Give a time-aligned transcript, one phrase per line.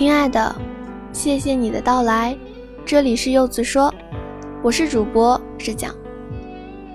[0.00, 0.56] 亲爱的，
[1.12, 2.34] 谢谢你的到来，
[2.86, 3.92] 这里是柚子说，
[4.62, 5.94] 我是主播是讲。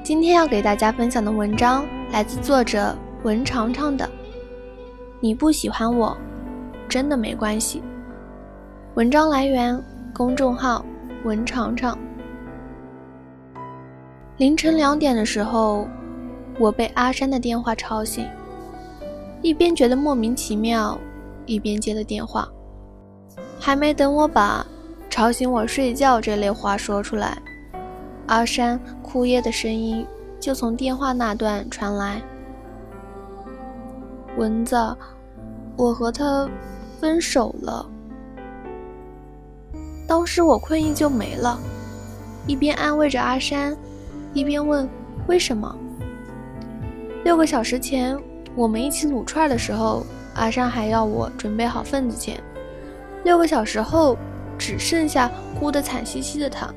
[0.02, 4.10] 今天要给大家分享的文章来自作者文长长的。
[5.20, 6.18] 你不喜欢我，
[6.90, 7.84] 真的没关系。
[8.96, 9.80] 文章来源
[10.12, 10.84] 公众号
[11.26, 11.96] 文长长。
[14.38, 15.88] 凌晨两点的时候，
[16.58, 18.28] 我被阿山的电话吵醒，
[19.44, 21.00] 一边觉得莫名其妙，
[21.46, 22.50] 一边接了电话。
[23.66, 24.64] 还没等我把
[25.10, 27.36] “吵醒我睡觉”这类话说出来，
[28.28, 30.06] 阿山哭咽的声音
[30.40, 32.22] 就从电话那段传来
[34.38, 34.76] ：“蚊子，
[35.76, 36.48] 我和他
[37.02, 37.84] 分手了。”
[40.08, 41.60] 当时我困意就没了，
[42.46, 43.76] 一边安慰着阿山，
[44.32, 44.88] 一边问
[45.26, 45.76] ：“为什么？”
[47.26, 48.16] 六个小时前
[48.56, 52.40] 我们一起撸串的时候，阿山还要我准备好份子钱。
[53.26, 54.16] 六个小时后，
[54.56, 56.72] 只剩下哭得惨兮兮的她。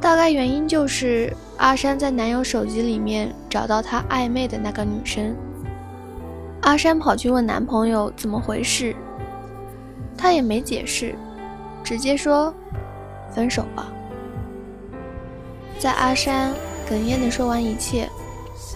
[0.00, 5.36] 大概原因就是阿山在男友手机里面找到他暧昧的那个女生。
[6.60, 8.94] 阿山跑去问男朋友怎么回事，
[10.16, 11.16] 他也没解释，
[11.82, 12.54] 直接说
[13.32, 13.92] 分手吧。
[15.76, 16.52] 在阿山
[16.88, 18.08] 哽咽的说完一切，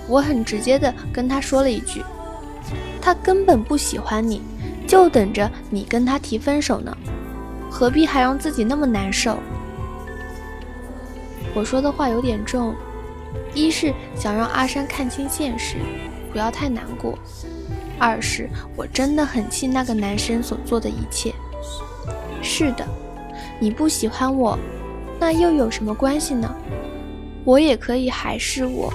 [0.09, 2.05] 我很直接的跟他说了一句
[3.01, 4.43] ：“他根本不喜欢你。”
[4.87, 6.97] 就等着你跟他提分手呢，
[7.71, 9.39] 何必还让自己那么难受？
[11.55, 12.75] 我说的话有点重，
[13.55, 15.77] 一是想让阿山看清现实，
[16.31, 17.15] 不要太难过；
[17.99, 21.35] 二是我真的很气那个男生所做的一切。
[22.43, 22.87] 是的，
[23.59, 24.57] 你不喜欢我，
[25.19, 26.55] 那又有什么关系呢？
[27.45, 28.93] 我也可以还是我。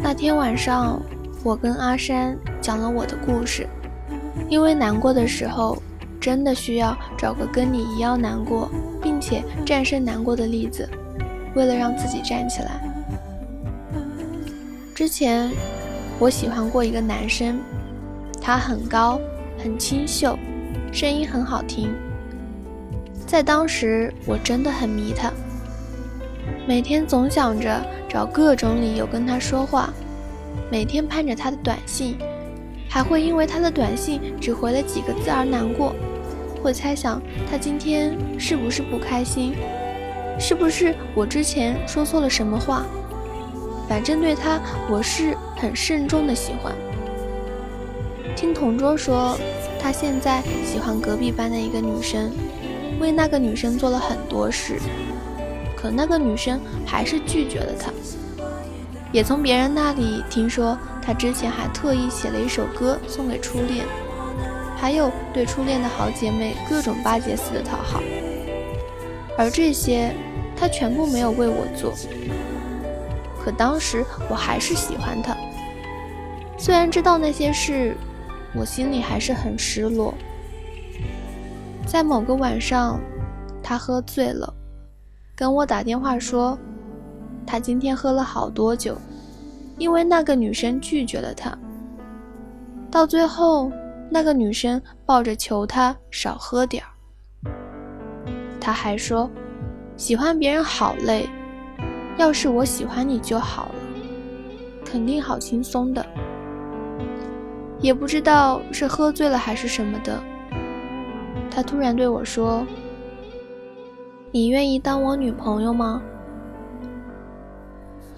[0.00, 1.02] 那天晚上，
[1.42, 3.68] 我跟阿山讲了我的故事。
[4.48, 5.80] 因为难过的时候，
[6.20, 8.70] 真的需要找个跟你一样难过，
[9.02, 10.88] 并且战胜难过的例子，
[11.54, 12.80] 为了让自己站起来。
[14.94, 15.50] 之前
[16.18, 17.60] 我喜欢过一个男生，
[18.40, 19.20] 他很高，
[19.56, 20.36] 很清秀，
[20.92, 21.94] 声音很好听。
[23.26, 25.30] 在当时，我真的很迷他，
[26.66, 29.92] 每天总想着找各种理由跟他说话，
[30.70, 32.16] 每天盼着他的短信。
[32.88, 35.94] 还会因为他的短信只回了几个字而难过，
[36.62, 39.54] 会猜想他今天是不是不开心，
[40.40, 42.84] 是不是我之前说错了什么话？
[43.88, 44.60] 反正对他
[44.90, 46.74] 我是很慎重的喜欢。
[48.34, 49.38] 听同桌说，
[49.80, 52.30] 他现在喜欢隔壁班的一个女生，
[53.00, 54.78] 为那个女生做了很多事，
[55.76, 57.90] 可那个女生还是拒绝了他。
[59.12, 60.76] 也从别人那里听说。
[61.00, 63.86] 他之前还特意写了一首歌送给初恋，
[64.76, 68.02] 还有对初恋的好姐妹各种巴结似的讨好，
[69.38, 70.14] 而这些
[70.54, 71.94] 他全部没有为我做。
[73.42, 75.34] 可当时我还是喜欢他，
[76.58, 77.96] 虽然知道那些事，
[78.54, 80.12] 我心里还是很失落。
[81.86, 83.00] 在某个晚上，
[83.62, 84.52] 他喝醉了，
[85.34, 86.58] 跟我打电话说，
[87.48, 88.94] 他今天喝了好多酒。
[89.78, 91.56] 因为那个女生拒绝了他，
[92.90, 93.70] 到最后，
[94.10, 96.90] 那个女生抱着求他少喝点儿。
[98.60, 99.30] 他还说，
[99.96, 101.28] 喜欢别人好累，
[102.16, 103.74] 要是我喜欢你就好了，
[104.84, 106.04] 肯定好轻松的。
[107.78, 110.20] 也不知道是喝醉了还是什么的，
[111.48, 112.66] 他突然对我说
[114.32, 116.02] ：“你愿意当我女朋友吗？”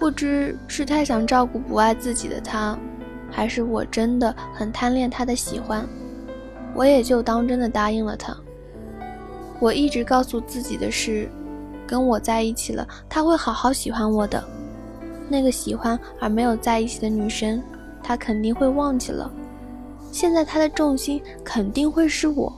[0.01, 2.75] 不知是太想照顾不爱自己的他，
[3.29, 5.87] 还是我真的很贪恋他的喜欢，
[6.73, 8.35] 我也就当真的答应了他。
[9.59, 11.29] 我一直告诉自己的是，
[11.85, 14.43] 跟我在一起了，他会好好喜欢我的。
[15.29, 17.61] 那个喜欢而没有在一起的女生，
[18.01, 19.31] 他肯定会忘记了。
[20.11, 22.51] 现在他的重心肯定会是我。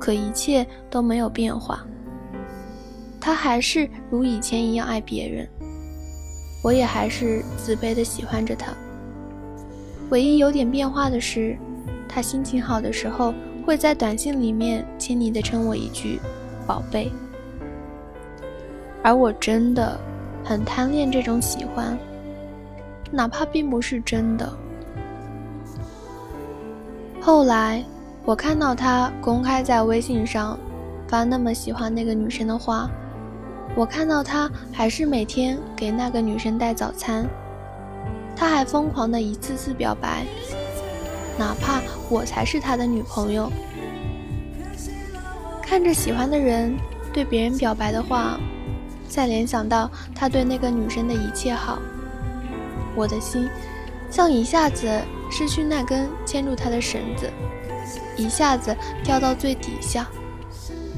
[0.00, 1.86] 可一切都没有变化。
[3.26, 5.48] 他还是如以前一样爱别人，
[6.62, 8.72] 我也还是自卑的喜欢着他。
[10.10, 11.58] 唯一有点变化的是，
[12.08, 13.34] 他心情好的时候
[13.66, 16.20] 会在短信里面亲昵的称我一句
[16.68, 17.10] “宝贝”，
[19.02, 19.98] 而我真的
[20.44, 21.98] 很贪恋这种喜欢，
[23.10, 24.48] 哪怕并不是真的。
[27.20, 27.84] 后来
[28.24, 30.56] 我看到他公开在微信上
[31.08, 32.88] 发那么喜欢那个女生的话。
[33.74, 37.26] 我看到他还是每天给那个女生带早餐，
[38.34, 40.24] 他还疯狂的一次次表白，
[41.38, 43.50] 哪怕我才是他的女朋友。
[45.62, 46.74] 看着喜欢的人
[47.12, 48.38] 对别人表白的话，
[49.08, 51.78] 再联想到他对那个女生的一切好，
[52.94, 53.48] 我的心
[54.10, 54.88] 像一下子
[55.30, 57.30] 失去那根牵住他的绳子，
[58.16, 58.74] 一下子
[59.04, 60.06] 掉到最底下，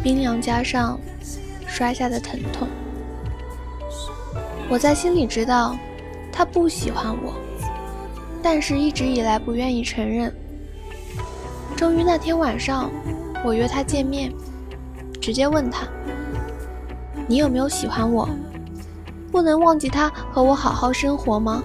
[0.02, 1.00] 冰凉加上
[1.68, 2.66] 摔下的疼痛。
[4.68, 5.76] 我在心里知道，
[6.32, 7.34] 他不喜欢我，
[8.42, 10.34] 但是一直以来不愿意承认。
[11.76, 12.90] 终于那天晚上，
[13.44, 14.32] 我约他见面，
[15.20, 15.86] 直接问他
[17.28, 18.28] ：“你有没有喜欢我？
[19.30, 21.62] 不能忘记他和我好好生活吗？”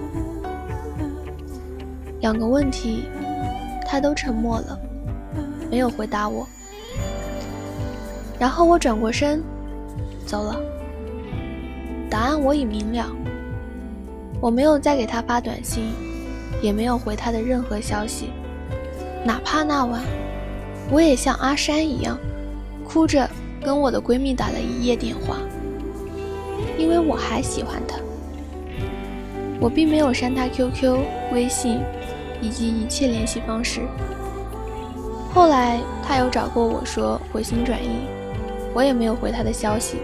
[2.20, 3.04] 两个问题，
[3.86, 4.78] 他都沉默了，
[5.70, 6.46] 没有回答我。
[8.38, 9.42] 然后我转过身，
[10.24, 10.60] 走了。
[12.10, 13.06] 答案我已明了，
[14.40, 15.92] 我没有再给他发短信，
[16.62, 18.30] 也没有回他的任何消息，
[19.24, 20.00] 哪怕那晚，
[20.90, 22.16] 我也像阿山一样，
[22.84, 23.28] 哭着
[23.64, 25.38] 跟我的闺蜜打了一夜电话，
[26.78, 27.96] 因为我还喜欢他。
[29.60, 30.98] 我并没有删他 QQ、
[31.32, 31.80] 微信
[32.40, 33.80] 以及一切联系方式。
[35.32, 38.06] 后来他有找过我说回心转意，
[38.74, 39.96] 我也没有回他的消息。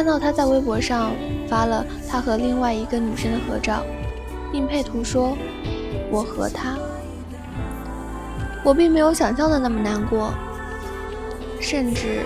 [0.00, 1.12] 看到他在微博上
[1.46, 3.84] 发了他和另外一个女生的合照，
[4.50, 5.36] 并配图说
[6.10, 6.74] “我和他”，
[8.64, 10.32] 我并没有想象的那么难过，
[11.60, 12.22] 甚至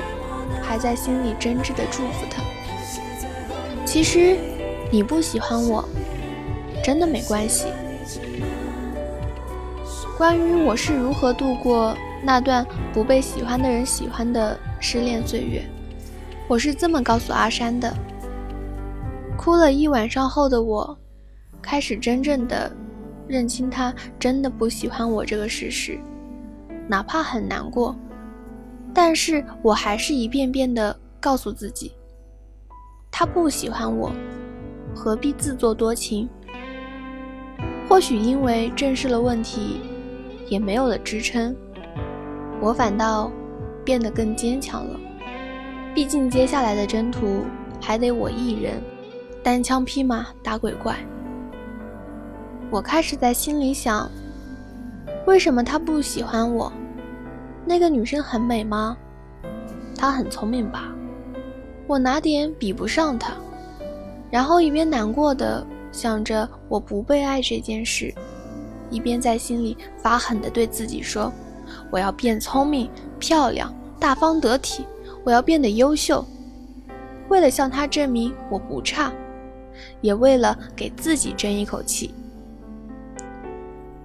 [0.62, 2.41] 还在心里真挚的祝福他。
[3.85, 4.37] 其实，
[4.93, 5.85] 你不喜欢我，
[6.81, 7.67] 真的没关系。
[10.17, 11.93] 关于我是如何度过
[12.23, 15.61] 那段不被喜欢的人喜欢的失恋岁月。
[16.46, 17.93] 我是这么告诉阿山的。
[19.37, 20.96] 哭了一晚上后的我，
[21.62, 22.70] 开始真正的
[23.26, 25.99] 认清他真的不喜欢我这个事实，
[26.87, 27.96] 哪怕很难过，
[28.93, 31.93] 但是我还是一遍遍的告诉自己，
[33.11, 34.12] 他不喜欢我，
[34.94, 36.29] 何必自作多情？
[37.88, 39.81] 或许因为正视了问题，
[40.49, 41.56] 也没有了支撑，
[42.61, 43.32] 我反倒
[43.82, 45.00] 变得更坚强了。
[45.94, 47.44] 毕竟接下来的征途
[47.81, 48.82] 还得我一人
[49.44, 50.96] 单枪匹马打鬼怪。
[52.69, 54.11] 我开始在心里想：
[55.25, 56.73] 为什么他不喜欢我？
[57.64, 58.96] 那个女生很美吗？
[59.96, 60.93] 她很聪明吧？
[61.87, 63.32] 我哪点比不上她？
[64.31, 68.12] 然后一边难过的想着我不被爱这件事，
[68.91, 71.32] 一边在心里发狠的对自己说：
[71.93, 74.85] 我要变聪明、漂亮、大方得体。
[75.25, 76.25] 我要变得优秀，
[77.29, 79.11] 为了向他证明我不差，
[80.03, 82.15] 也为了给自己争一口气。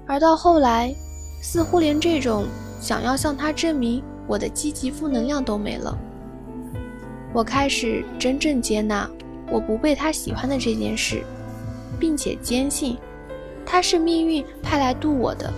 [0.08, 0.96] 而到后来，
[1.42, 2.46] 似乎连这种
[2.80, 5.96] 想要向他证明我的积极负能量都没了。
[7.34, 9.08] 我开始真正接纳
[9.52, 11.22] 我不被他喜欢的这件事，
[12.00, 12.98] 并且坚信
[13.66, 15.54] 他是命运派来渡我的。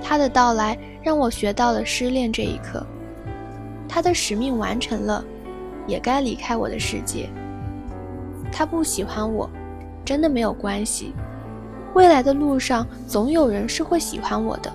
[0.00, 2.86] 他的到来让我学到了失恋这一课。
[3.92, 5.22] 他的使命完成了，
[5.86, 7.28] 也该离开我的世界。
[8.50, 9.50] 他不喜欢我，
[10.02, 11.12] 真的没有关系。
[11.92, 14.72] 未来的路上，总有人是会喜欢我的。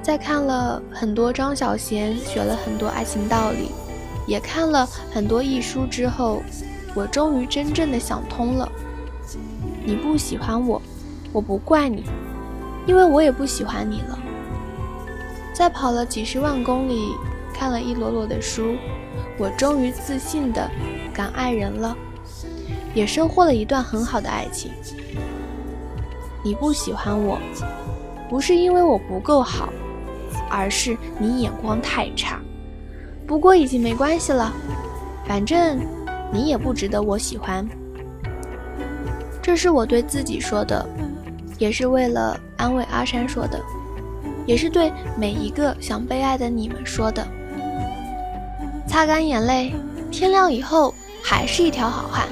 [0.00, 3.70] 在看了很多张小娴，学了很多爱情道理，
[4.26, 6.42] 也看了很多艺书之后，
[6.94, 8.66] 我终于真正的想通了。
[9.84, 10.80] 你不喜欢我，
[11.34, 12.04] 我不怪你，
[12.86, 14.18] 因为我也不喜欢你了。
[15.56, 17.14] 在跑了几十万公里，
[17.54, 18.76] 看了一摞摞的书，
[19.38, 20.70] 我终于自信的
[21.14, 21.96] 敢爱人了，
[22.92, 24.70] 也收获了一段很好的爱情。
[26.44, 27.38] 你不喜欢我，
[28.28, 29.70] 不是因为我不够好，
[30.50, 32.38] 而是你眼光太差。
[33.26, 34.52] 不过已经没关系了，
[35.24, 35.80] 反正
[36.30, 37.66] 你也不值得我喜欢。
[39.40, 40.86] 这是我对自己说的，
[41.56, 43.58] 也是为了安慰阿山说的。
[44.46, 47.26] 也是对每一个想被爱的你们说的。
[48.86, 49.74] 擦干眼泪，
[50.10, 52.28] 天亮以后还是一条好汉，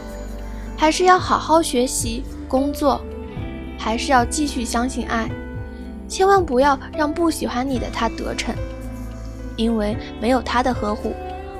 [0.76, 3.00] 还是要好好学习工作，
[3.76, 5.28] 还是要继续相信爱，
[6.09, 8.54] 千万不要让不喜欢你的他得逞，
[9.56, 11.12] 因为没有他的呵护，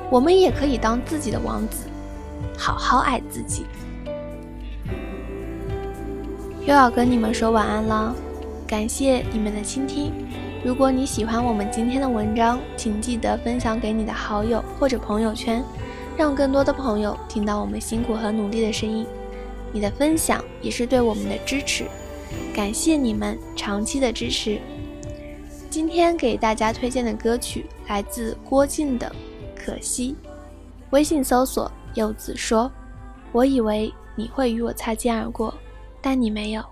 [0.09, 1.89] 我们也可以当自己的王子，
[2.57, 3.67] 好好爱自己。
[6.61, 8.15] 又要跟你们说晚安了，
[8.67, 10.13] 感谢你们的倾听。
[10.65, 15.63] 如果你喜欢我们今天的文章，请记得分享给你的好友或者朋友圈，
[16.17, 19.07] 让更多的朋友听到我们辛苦和努力的声音。
[19.75, 21.85] 你的分享也是对我们的支持。
[22.55, 24.59] 感谢你们长期的支持。
[25.69, 29.07] 今天给大家推荐的歌曲来自郭靖的
[29.55, 30.17] 《可惜》，
[30.91, 32.73] 微信搜索“柚子说”。
[33.33, 35.53] 我以为你会与我擦肩而过，
[36.01, 36.65] 但你没有。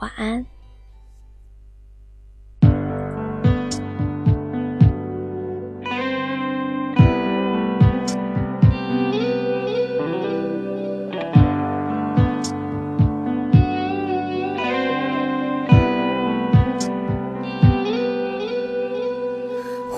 [0.00, 0.44] 晚安。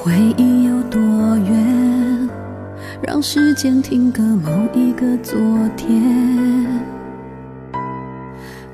[0.06, 2.28] 回忆有多远？
[3.02, 5.36] 让时间停格某一个昨
[5.76, 6.64] 天，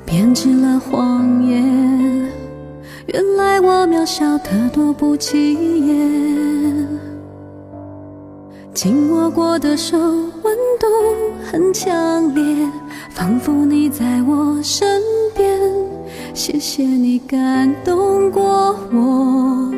[0.05, 1.65] 编织了谎言。
[3.07, 5.55] 原来我渺小得多不起
[5.87, 6.87] 眼，
[8.75, 10.87] 紧握过的手温度
[11.51, 12.69] 很强烈，
[13.09, 15.01] 仿佛你在我身
[15.35, 15.59] 边。
[16.35, 19.72] 谢谢你感动过我。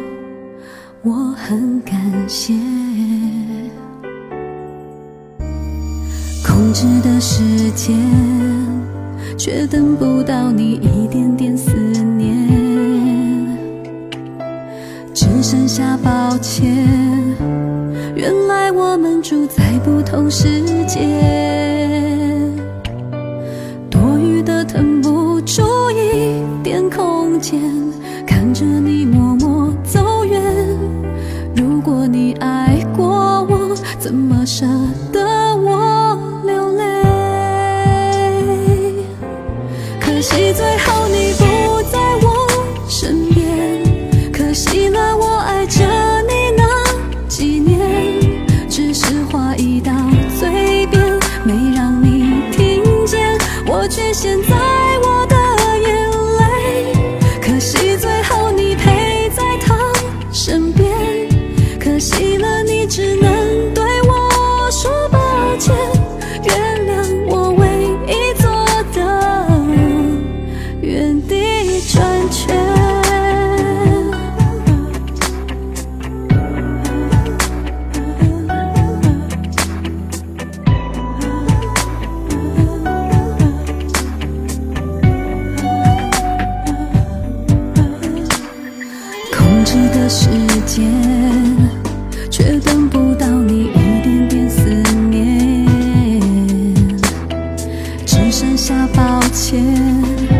[1.06, 1.94] 我很感
[2.26, 2.54] 谢，
[6.42, 7.94] 控制的时间，
[9.36, 11.70] 却等不到你一点点思
[12.16, 12.48] 念，
[15.12, 16.74] 只剩下抱歉。
[18.16, 21.00] 原来我们住在不同世界，
[98.44, 100.33] 剩下抱歉。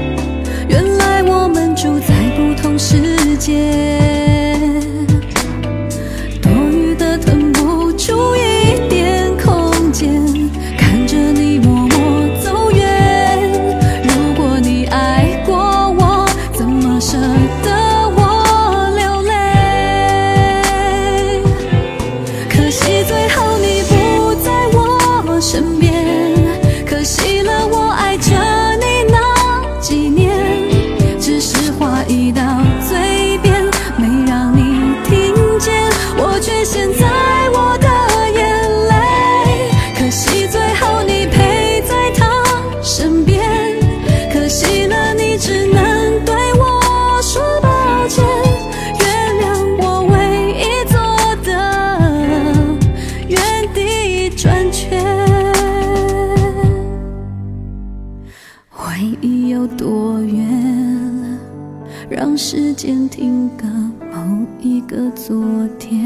[63.56, 63.66] 个
[64.12, 66.03] 某一个昨天。